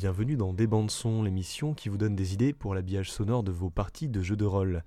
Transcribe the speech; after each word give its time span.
bienvenue 0.00 0.38
dans 0.38 0.54
Des 0.54 0.66
bandes 0.66 0.90
son, 0.90 1.22
l'émission 1.22 1.74
qui 1.74 1.90
vous 1.90 1.98
donne 1.98 2.16
des 2.16 2.32
idées 2.32 2.54
pour 2.54 2.74
l'habillage 2.74 3.12
sonore 3.12 3.42
de 3.42 3.52
vos 3.52 3.68
parties 3.68 4.08
de 4.08 4.22
jeux 4.22 4.34
de 4.34 4.46
rôle. 4.46 4.82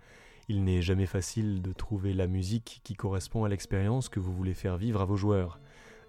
Il 0.50 0.64
n'est 0.64 0.82
jamais 0.82 1.06
facile 1.06 1.62
de 1.62 1.72
trouver 1.72 2.16
la 2.16 2.26
musique 2.26 2.82
qui 2.84 2.96
correspond 2.96 3.44
à 3.44 3.50
l'expérience 3.50 4.10
que 4.10 4.20
vous 4.20 4.34
voulez 4.34 4.56
faire 4.56 4.76
vivre 4.76 5.02
à 5.02 5.06
vos 5.06 5.16
joueurs. 5.16 5.60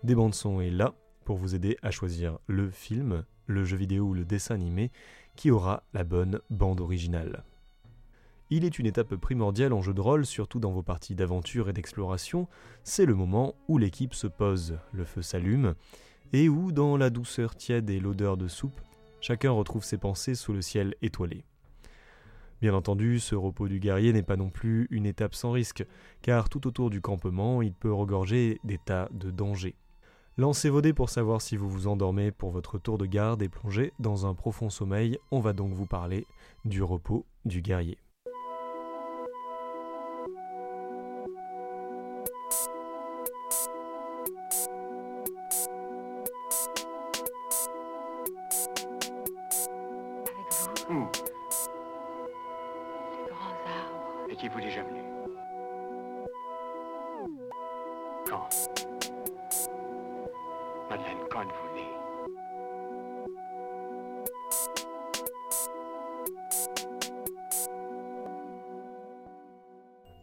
Des 0.04 0.14
bandes 0.14 0.35
son 0.35 0.59
est 0.62 0.71
là 0.71 0.95
pour 1.27 1.37
vous 1.37 1.54
aider 1.54 1.77
à 1.82 1.90
choisir 1.90 2.38
le 2.46 2.71
film, 2.71 3.27
le 3.45 3.67
jeu 3.67 3.77
vidéo 3.77 4.04
ou 4.06 4.14
le 4.14 4.25
dessin 4.25 4.54
animé 4.54 4.90
qui 5.36 5.50
aura 5.50 5.82
la 5.92 6.04
bonne 6.04 6.40
bande 6.48 6.80
originale. 6.80 7.44
Il 8.48 8.64
est 8.64 8.78
une 8.78 8.86
étape 8.86 9.16
primordiale 9.16 9.74
en 9.74 9.82
jeu 9.82 9.92
de 9.92 10.00
rôle, 10.00 10.24
surtout 10.24 10.60
dans 10.60 10.72
vos 10.72 10.82
parties 10.82 11.14
d'aventure 11.14 11.68
et 11.68 11.74
d'exploration, 11.74 12.48
c'est 12.84 13.04
le 13.04 13.14
moment 13.14 13.54
où 13.68 13.76
l'équipe 13.76 14.14
se 14.14 14.28
pose, 14.28 14.78
le 14.92 15.04
feu 15.04 15.21
s'allume, 15.21 15.74
et 16.32 16.48
où, 16.48 16.73
dans 16.73 16.96
la 16.96 17.10
douceur 17.10 17.55
tiède 17.55 17.91
et 17.91 18.00
l'odeur 18.00 18.38
de 18.38 18.48
soupe, 18.48 18.80
chacun 19.25 19.52
retrouve 19.52 19.84
ses 19.84 19.97
pensées 19.97 20.34
sous 20.34 20.52
le 20.52 20.61
ciel 20.61 20.95
étoilé. 21.01 21.45
Bien 22.60 22.74
entendu, 22.74 23.20
ce 23.20 23.34
repos 23.34 23.69
du 23.69 23.80
guerrier 23.80 24.12
n'est 24.12 24.23
pas 24.23 24.37
non 24.37 24.51
plus 24.51 24.87
une 24.91 25.06
étape 25.06 25.34
sans 25.34 25.51
risque, 25.51 25.84
car 26.20 26.51
tout 26.51 26.66
autour 26.66 26.91
du 26.91 27.01
campement, 27.01 27.62
il 27.62 27.73
peut 27.73 27.92
regorger 27.92 28.60
des 28.65 28.77
tas 28.77 29.09
de 29.12 29.30
dangers. 29.30 29.77
Lancez 30.37 30.68
vos 30.68 30.82
dés 30.82 30.92
pour 30.92 31.09
savoir 31.09 31.41
si 31.41 31.56
vous 31.56 31.70
vous 31.70 31.87
endormez 31.87 32.32
pour 32.32 32.51
votre 32.51 32.77
tour 32.77 32.98
de 32.98 33.06
garde 33.06 33.41
et 33.41 33.48
plongez 33.48 33.95
dans 33.98 34.27
un 34.27 34.34
profond 34.34 34.68
sommeil. 34.68 35.18
On 35.30 35.41
va 35.41 35.54
donc 35.54 35.73
vous 35.73 35.87
parler 35.87 36.27
du 36.66 36.82
repos 36.82 37.24
du 37.46 37.62
guerrier. 37.62 37.96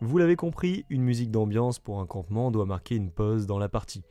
Vous 0.02 0.18
l'avez 0.18 0.36
compris, 0.36 0.86
une 0.90 1.04
musique 1.04 1.32
d'ambiance 1.32 1.80
pour 1.80 2.00
un 2.00 2.06
campement 2.06 2.52
doit 2.52 2.66
marquer 2.66 2.96
une 2.96 3.12
pause 3.12 3.46
dans 3.46 3.60
la 3.60 3.70
partie. 3.70 4.04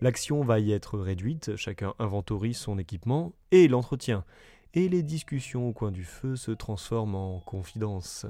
L'action 0.00 0.42
va 0.42 0.60
y 0.60 0.72
être 0.72 0.98
réduite, 0.98 1.56
chacun 1.56 1.94
inventorise 1.98 2.58
son 2.58 2.78
équipement 2.78 3.32
et 3.50 3.66
l'entretien, 3.66 4.24
et 4.74 4.88
les 4.88 5.02
discussions 5.02 5.68
au 5.68 5.72
coin 5.72 5.90
du 5.90 6.04
feu 6.04 6.36
se 6.36 6.50
transforment 6.50 7.14
en 7.14 7.40
confidences. 7.40 8.26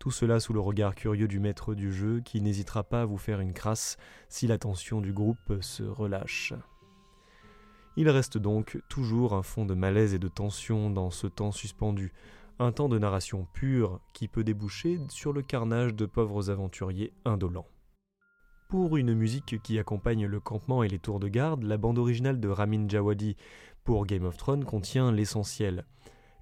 Tout 0.00 0.10
cela 0.10 0.40
sous 0.40 0.54
le 0.54 0.60
regard 0.60 0.94
curieux 0.94 1.28
du 1.28 1.40
maître 1.40 1.74
du 1.74 1.92
jeu 1.92 2.22
qui 2.24 2.40
n'hésitera 2.40 2.84
pas 2.84 3.02
à 3.02 3.04
vous 3.04 3.18
faire 3.18 3.40
une 3.40 3.52
crasse 3.52 3.98
si 4.30 4.46
l'attention 4.46 5.02
du 5.02 5.12
groupe 5.12 5.60
se 5.60 5.82
relâche. 5.82 6.54
Il 7.98 8.08
reste 8.08 8.38
donc 8.38 8.80
toujours 8.88 9.34
un 9.34 9.42
fond 9.42 9.66
de 9.66 9.74
malaise 9.74 10.14
et 10.14 10.18
de 10.18 10.26
tension 10.26 10.88
dans 10.88 11.10
ce 11.10 11.26
temps 11.26 11.52
suspendu, 11.52 12.14
un 12.58 12.72
temps 12.72 12.88
de 12.88 12.98
narration 12.98 13.46
pure 13.52 14.00
qui 14.14 14.26
peut 14.26 14.42
déboucher 14.42 14.98
sur 15.10 15.34
le 15.34 15.42
carnage 15.42 15.94
de 15.94 16.06
pauvres 16.06 16.48
aventuriers 16.48 17.12
indolents. 17.26 17.68
Pour 18.70 18.96
une 18.96 19.12
musique 19.12 19.60
qui 19.62 19.78
accompagne 19.78 20.24
le 20.24 20.40
campement 20.40 20.82
et 20.82 20.88
les 20.88 20.98
tours 20.98 21.20
de 21.20 21.28
garde, 21.28 21.62
la 21.64 21.76
bande 21.76 21.98
originale 21.98 22.40
de 22.40 22.48
Ramin 22.48 22.88
Djawadi 22.88 23.36
pour 23.84 24.06
Game 24.06 24.24
of 24.24 24.38
Thrones 24.38 24.64
contient 24.64 25.12
l'essentiel. 25.12 25.84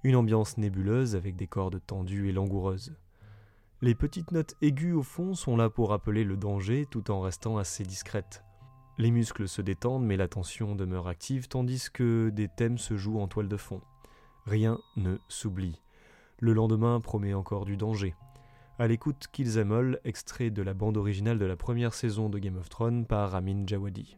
Une 0.05 0.15
ambiance 0.15 0.57
nébuleuse 0.57 1.17
avec 1.17 1.35
des 1.35 1.47
cordes 1.47 1.81
tendues 1.85 2.29
et 2.29 2.31
langoureuses. 2.31 2.95
Les 3.81 3.95
petites 3.95 4.33
notes 4.33 4.55
aiguës 4.61 4.97
au 4.97 5.03
fond 5.03 5.33
sont 5.33 5.55
là 5.55 5.69
pour 5.69 5.91
rappeler 5.91 6.25
le 6.25 6.35
danger 6.35 6.85
tout 6.85 7.11
en 7.11 7.21
restant 7.21 7.57
assez 7.57 7.85
discrètes. 7.85 8.43
Les 8.97 9.09
muscles 9.09 9.47
se 9.47 9.61
détendent 9.61 10.05
mais 10.05 10.17
la 10.17 10.27
tension 10.27 10.75
demeure 10.75 11.07
active 11.07 11.47
tandis 11.47 11.89
que 11.89 12.29
des 12.29 12.49
thèmes 12.49 12.77
se 12.77 12.97
jouent 12.97 13.21
en 13.21 13.29
toile 13.29 13.47
de 13.47 13.55
fond. 13.55 13.79
Rien 14.45 14.79
ne 14.97 15.15
s'oublie. 15.29 15.81
Le 16.39 16.51
lendemain 16.51 16.99
promet 16.99 17.33
encore 17.33 17.63
du 17.63 17.77
danger. 17.77 18.15
À 18.79 18.87
l'écoute 18.87 19.27
Kills 19.31 19.57
Em 19.57 19.71
All, 19.71 20.01
extrait 20.03 20.49
de 20.49 20.61
la 20.61 20.73
bande 20.73 20.97
originale 20.97 21.39
de 21.39 21.45
la 21.45 21.55
première 21.55 21.93
saison 21.93 22.27
de 22.27 22.37
Game 22.37 22.57
of 22.57 22.67
Thrones 22.67 23.05
par 23.05 23.31
Ramin 23.31 23.65
Djawadi. 23.65 24.17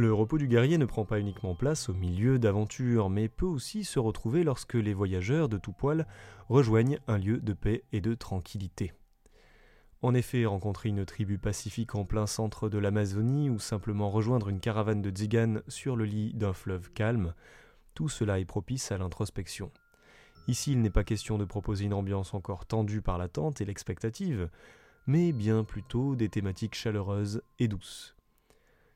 Le 0.00 0.14
repos 0.14 0.38
du 0.38 0.48
guerrier 0.48 0.78
ne 0.78 0.86
prend 0.86 1.04
pas 1.04 1.20
uniquement 1.20 1.54
place 1.54 1.90
au 1.90 1.92
milieu 1.92 2.38
d'aventures, 2.38 3.10
mais 3.10 3.28
peut 3.28 3.44
aussi 3.44 3.84
se 3.84 3.98
retrouver 3.98 4.44
lorsque 4.44 4.72
les 4.72 4.94
voyageurs 4.94 5.50
de 5.50 5.58
tout 5.58 5.74
poil 5.74 6.06
rejoignent 6.48 6.98
un 7.06 7.18
lieu 7.18 7.36
de 7.36 7.52
paix 7.52 7.84
et 7.92 8.00
de 8.00 8.14
tranquillité. 8.14 8.94
En 10.00 10.14
effet, 10.14 10.46
rencontrer 10.46 10.88
une 10.88 11.04
tribu 11.04 11.36
pacifique 11.36 11.94
en 11.94 12.06
plein 12.06 12.26
centre 12.26 12.70
de 12.70 12.78
l'Amazonie 12.78 13.50
ou 13.50 13.58
simplement 13.58 14.08
rejoindre 14.08 14.48
une 14.48 14.60
caravane 14.60 15.02
de 15.02 15.10
tziganes 15.10 15.62
sur 15.68 15.96
le 15.96 16.06
lit 16.06 16.32
d'un 16.32 16.54
fleuve 16.54 16.90
calme, 16.92 17.34
tout 17.92 18.08
cela 18.08 18.40
est 18.40 18.46
propice 18.46 18.92
à 18.92 18.96
l'introspection. 18.96 19.70
Ici, 20.48 20.72
il 20.72 20.80
n'est 20.80 20.88
pas 20.88 21.04
question 21.04 21.36
de 21.36 21.44
proposer 21.44 21.84
une 21.84 21.92
ambiance 21.92 22.32
encore 22.32 22.64
tendue 22.64 23.02
par 23.02 23.18
l'attente 23.18 23.60
et 23.60 23.66
l'expectative, 23.66 24.48
mais 25.06 25.32
bien 25.32 25.62
plutôt 25.62 26.16
des 26.16 26.30
thématiques 26.30 26.74
chaleureuses 26.74 27.42
et 27.58 27.68
douces. 27.68 28.16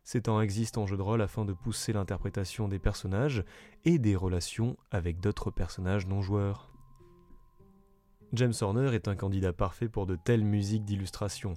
Ces 0.05 0.23
temps 0.23 0.43
existent 0.43 0.83
en 0.83 0.87
jeu 0.87 0.99
de 0.99 1.03
rôle 1.03 1.23
afin 1.23 1.47
de 1.47 1.55
pousser 1.55 1.95
l'interprétation 1.95 2.69
des 2.69 2.79
personnages 2.79 3.43
et 3.87 3.99
des 3.99 4.15
relations 4.15 4.77
avec 4.91 5.19
d'autres 5.19 5.51
personnages 5.51 6.07
non 6.07 6.21
joueurs. 6.21 6.71
James 8.35 8.53
Horner 8.61 8.95
est 8.95 9.09
un 9.09 9.17
candidat 9.17 9.55
parfait 9.55 9.89
pour 9.89 10.07
de 10.07 10.17
telles 10.17 10.45
musiques 10.45 10.85
d'illustration. 10.85 11.55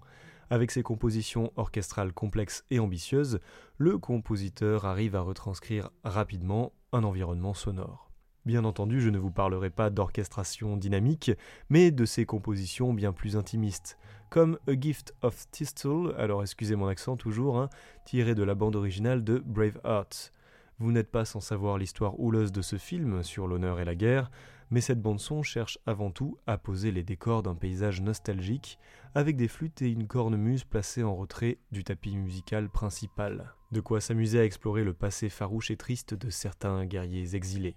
Avec 0.49 0.71
ses 0.71 0.81
compositions 0.81 1.51
orchestrales 1.57 2.13
complexes 2.13 2.63
et 2.71 2.79
ambitieuses, 2.79 3.39
le 3.77 3.97
compositeur 3.97 4.85
arrive 4.85 5.15
à 5.15 5.21
retranscrire 5.21 5.89
rapidement 6.05 6.71
un 6.93 7.03
environnement 7.03 7.53
sonore. 7.53 8.06
Bien 8.47 8.63
entendu, 8.63 9.01
je 9.01 9.09
ne 9.09 9.17
vous 9.17 9.29
parlerai 9.29 9.69
pas 9.69 9.89
d'orchestration 9.89 10.77
dynamique, 10.77 11.31
mais 11.67 11.91
de 11.91 12.05
ses 12.05 12.25
compositions 12.25 12.93
bien 12.93 13.11
plus 13.11 13.35
intimistes, 13.35 13.97
comme 14.29 14.57
A 14.69 14.79
Gift 14.79 15.13
of 15.21 15.51
Thistle, 15.51 16.15
alors 16.17 16.43
excusez 16.43 16.77
mon 16.77 16.87
accent 16.87 17.17
toujours, 17.17 17.59
hein, 17.59 17.69
tiré 18.05 18.35
de 18.35 18.43
la 18.43 18.55
bande 18.55 18.77
originale 18.77 19.25
de 19.25 19.43
Braveheart. 19.45 20.31
Vous 20.79 20.93
n'êtes 20.93 21.11
pas 21.11 21.25
sans 21.25 21.41
savoir 21.41 21.77
l'histoire 21.77 22.17
houleuse 22.21 22.53
de 22.53 22.61
ce 22.61 22.77
film 22.77 23.21
sur 23.21 23.49
l'honneur 23.49 23.81
et 23.81 23.85
la 23.85 23.95
guerre, 23.95 24.31
mais 24.71 24.79
cette 24.79 25.01
bande-son 25.01 25.43
cherche 25.43 25.77
avant 25.85 26.11
tout 26.11 26.37
à 26.47 26.57
poser 26.57 26.93
les 26.93 27.03
décors 27.03 27.43
d'un 27.43 27.55
paysage 27.55 27.99
nostalgique, 27.99 28.79
avec 29.13 29.35
des 29.35 29.49
flûtes 29.49 29.81
et 29.81 29.91
une 29.91 30.07
cornemuse 30.07 30.63
placées 30.63 31.03
en 31.03 31.17
retrait 31.17 31.57
du 31.73 31.83
tapis 31.83 32.15
musical 32.15 32.69
principal. 32.69 33.53
De 33.73 33.81
quoi 33.81 33.99
s'amuser 33.99 34.39
à 34.39 34.45
explorer 34.45 34.85
le 34.85 34.93
passé 34.93 35.27
farouche 35.27 35.69
et 35.69 35.75
triste 35.75 36.13
de 36.13 36.29
certains 36.29 36.85
guerriers 36.85 37.35
exilés. 37.35 37.75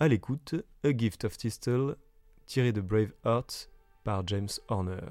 À 0.00 0.06
l'écoute, 0.06 0.54
A 0.84 0.96
Gift 0.96 1.24
of 1.24 1.36
Thistle, 1.36 1.96
tiré 2.46 2.70
de 2.70 2.80
Brave 2.80 3.12
Heart 3.24 3.68
par 4.04 4.24
James 4.28 4.48
Horner. 4.68 5.08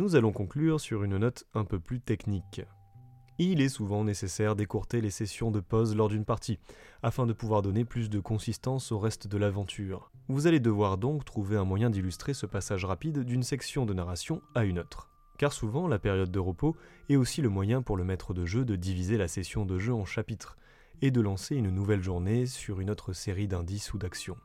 Nous 0.00 0.16
allons 0.16 0.32
conclure 0.32 0.80
sur 0.80 1.04
une 1.04 1.18
note 1.18 1.44
un 1.52 1.66
peu 1.66 1.78
plus 1.78 2.00
technique. 2.00 2.62
Il 3.36 3.60
est 3.60 3.68
souvent 3.68 4.02
nécessaire 4.02 4.56
d'écourter 4.56 5.02
les 5.02 5.10
sessions 5.10 5.50
de 5.50 5.60
pause 5.60 5.94
lors 5.94 6.08
d'une 6.08 6.24
partie, 6.24 6.58
afin 7.02 7.26
de 7.26 7.34
pouvoir 7.34 7.60
donner 7.60 7.84
plus 7.84 8.08
de 8.08 8.18
consistance 8.18 8.92
au 8.92 8.98
reste 8.98 9.26
de 9.26 9.36
l'aventure. 9.36 10.10
Vous 10.28 10.46
allez 10.46 10.58
devoir 10.58 10.96
donc 10.96 11.26
trouver 11.26 11.58
un 11.58 11.66
moyen 11.66 11.90
d'illustrer 11.90 12.32
ce 12.32 12.46
passage 12.46 12.86
rapide 12.86 13.24
d'une 13.24 13.42
section 13.42 13.84
de 13.84 13.92
narration 13.92 14.40
à 14.54 14.64
une 14.64 14.78
autre. 14.78 15.10
Car 15.36 15.52
souvent, 15.52 15.86
la 15.86 15.98
période 15.98 16.30
de 16.30 16.38
repos 16.38 16.74
est 17.10 17.16
aussi 17.16 17.42
le 17.42 17.50
moyen 17.50 17.82
pour 17.82 17.98
le 17.98 18.04
maître 18.04 18.32
de 18.32 18.46
jeu 18.46 18.64
de 18.64 18.76
diviser 18.76 19.18
la 19.18 19.28
session 19.28 19.66
de 19.66 19.78
jeu 19.78 19.92
en 19.92 20.06
chapitres, 20.06 20.56
et 21.02 21.10
de 21.10 21.20
lancer 21.20 21.56
une 21.56 21.68
nouvelle 21.68 22.02
journée 22.02 22.46
sur 22.46 22.80
une 22.80 22.88
autre 22.88 23.12
série 23.12 23.48
d'indices 23.48 23.92
ou 23.92 23.98
d'actions. 23.98 24.38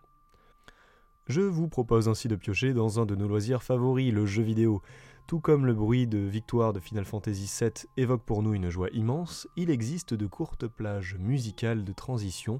Je 1.28 1.42
vous 1.42 1.68
propose 1.68 2.08
ainsi 2.08 2.28
de 2.28 2.36
piocher 2.36 2.74
dans 2.74 3.00
un 3.00 3.08
de 3.08 3.16
nos 3.16 3.28
loisirs 3.28 3.64
favoris, 3.64 4.14
le 4.14 4.28
jeu 4.28 4.44
vidéo. 4.44 4.84
Tout 5.26 5.40
comme 5.40 5.66
le 5.66 5.74
bruit 5.74 6.06
de 6.06 6.20
victoire 6.20 6.72
de 6.72 6.80
Final 6.80 7.04
Fantasy 7.04 7.52
VII 7.60 7.72
évoque 7.98 8.22
pour 8.22 8.44
nous 8.44 8.54
une 8.54 8.70
joie 8.70 8.90
immense, 8.92 9.48
il 9.56 9.72
existe 9.72 10.14
de 10.14 10.28
courtes 10.28 10.68
plages 10.68 11.16
musicales 11.20 11.84
de 11.84 11.94
transition 11.94 12.60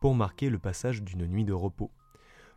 pour 0.00 0.14
marquer 0.14 0.48
le 0.48 0.58
passage 0.58 1.02
d'une 1.02 1.26
nuit 1.26 1.44
de 1.44 1.52
repos. 1.52 1.90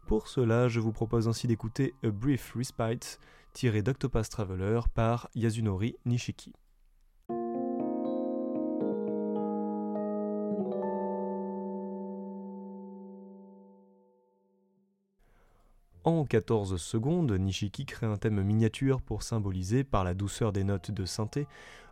Pour 0.07 0.29
cela, 0.29 0.69
je 0.69 0.79
vous 0.79 0.93
propose 0.93 1.27
ainsi 1.27 1.45
d'écouter 1.45 1.93
A 2.05 2.09
Brief 2.09 2.53
Respite, 2.55 3.19
tiré 3.51 3.81
d'Octopus 3.81 4.29
Traveler 4.29 4.79
par 4.93 5.29
Yasunori 5.35 5.97
Nishiki. 6.05 6.53
En 16.09 16.25
14 16.25 16.81
secondes, 16.81 17.31
Nishiki 17.31 17.85
crée 17.85 18.07
un 18.07 18.17
thème 18.17 18.41
miniature 18.41 18.99
pour 18.99 19.21
symboliser, 19.21 19.83
par 19.83 20.03
la 20.03 20.15
douceur 20.15 20.51
des 20.51 20.63
notes 20.63 20.89
de 20.89 21.05
synthé, 21.05 21.45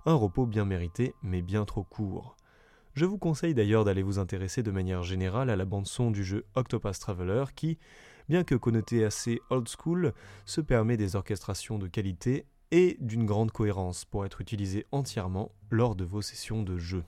un 0.07 0.15
repos 0.15 0.47
bien 0.47 0.65
mérité 0.65 1.13
mais 1.21 1.43
bien 1.43 1.65
trop 1.65 1.83
court. 1.83 2.35
Je 2.95 3.05
vous 3.05 3.19
conseille 3.19 3.53
d'ailleurs 3.53 3.85
d'aller 3.85 4.01
vous 4.01 4.17
intéresser 4.17 4.63
de 4.63 4.71
manière 4.71 5.03
générale 5.03 5.51
à 5.51 5.55
la 5.55 5.65
bande-son 5.65 6.09
du 6.09 6.23
jeu 6.23 6.45
Octopus 6.55 6.97
Traveler 6.97 7.43
qui, 7.55 7.77
bien 8.27 8.43
que 8.43 8.55
connoté 8.55 9.05
assez 9.05 9.39
old 9.51 9.69
school, 9.69 10.13
se 10.45 10.61
permet 10.61 10.97
des 10.97 11.15
orchestrations 11.15 11.77
de 11.77 11.87
qualité 11.87 12.47
et 12.71 12.97
d'une 12.99 13.27
grande 13.27 13.51
cohérence 13.51 14.03
pour 14.03 14.25
être 14.25 14.41
utilisé 14.41 14.87
entièrement 14.91 15.51
lors 15.69 15.95
de 15.95 16.05
vos 16.05 16.23
sessions 16.23 16.63
de 16.63 16.79
jeu. 16.79 17.03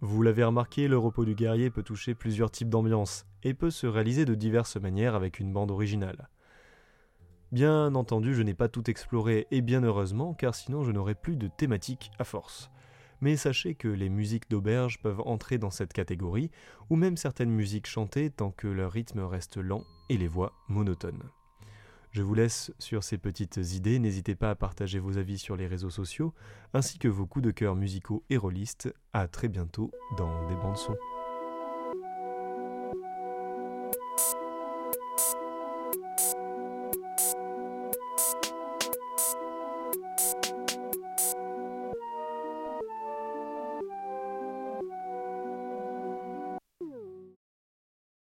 Vous 0.00 0.22
l'avez 0.22 0.42
remarqué, 0.42 0.88
le 0.88 0.96
repos 0.96 1.26
du 1.26 1.34
guerrier 1.34 1.68
peut 1.68 1.82
toucher 1.82 2.14
plusieurs 2.14 2.50
types 2.50 2.70
d'ambiance 2.70 3.26
et 3.42 3.52
peut 3.52 3.70
se 3.70 3.86
réaliser 3.86 4.24
de 4.24 4.34
diverses 4.34 4.76
manières 4.76 5.14
avec 5.14 5.38
une 5.38 5.52
bande 5.52 5.70
originale. 5.70 6.30
Bien 7.52 7.94
entendu, 7.94 8.34
je 8.34 8.42
n'ai 8.42 8.54
pas 8.54 8.68
tout 8.68 8.88
exploré 8.88 9.46
et 9.50 9.60
bien 9.60 9.82
heureusement 9.82 10.32
car 10.32 10.54
sinon 10.54 10.82
je 10.82 10.92
n'aurais 10.92 11.14
plus 11.14 11.36
de 11.36 11.48
thématique 11.48 12.10
à 12.18 12.24
force. 12.24 12.70
Mais 13.20 13.36
sachez 13.36 13.74
que 13.74 13.88
les 13.88 14.08
musiques 14.08 14.50
d'auberge 14.50 14.98
peuvent 15.00 15.20
entrer 15.20 15.58
dans 15.58 15.70
cette 15.70 15.92
catégorie, 15.92 16.50
ou 16.90 16.96
même 16.96 17.16
certaines 17.16 17.50
musiques 17.50 17.86
chantées 17.86 18.30
tant 18.30 18.50
que 18.50 18.68
leur 18.68 18.92
rythme 18.92 19.20
reste 19.20 19.56
lent 19.56 19.84
et 20.08 20.16
les 20.16 20.28
voix 20.28 20.52
monotones. 20.68 21.22
Je 22.10 22.22
vous 22.22 22.34
laisse 22.34 22.72
sur 22.78 23.04
ces 23.04 23.18
petites 23.18 23.58
idées, 23.74 23.98
n'hésitez 23.98 24.34
pas 24.34 24.50
à 24.50 24.54
partager 24.54 24.98
vos 24.98 25.18
avis 25.18 25.38
sur 25.38 25.56
les 25.56 25.66
réseaux 25.66 25.90
sociaux, 25.90 26.32
ainsi 26.72 26.98
que 26.98 27.08
vos 27.08 27.26
coups 27.26 27.44
de 27.44 27.50
cœur 27.50 27.76
musicaux 27.76 28.24
et 28.30 28.36
rôlistes. 28.36 28.92
À 29.12 29.28
très 29.28 29.48
bientôt 29.48 29.90
dans 30.16 30.48
des 30.48 30.54
bandes 30.54 30.76
sons. 30.76 30.96